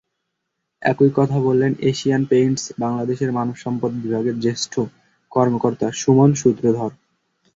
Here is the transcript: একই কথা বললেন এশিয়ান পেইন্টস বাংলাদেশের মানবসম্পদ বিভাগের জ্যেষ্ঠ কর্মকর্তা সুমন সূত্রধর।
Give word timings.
একই 0.81 1.11
কথা 1.15 1.37
বললেন 1.39 1.71
এশিয়ান 1.91 2.23
পেইন্টস 2.25 2.63
বাংলাদেশের 2.79 3.29
মানবসম্পদ 3.31 3.91
বিভাগের 4.03 4.35
জ্যেষ্ঠ 4.39 4.73
কর্মকর্তা 5.31 5.87
সুমন 5.93 6.29
সূত্রধর। 6.33 6.91